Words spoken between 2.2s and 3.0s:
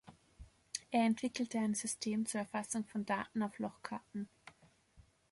zur Erfassung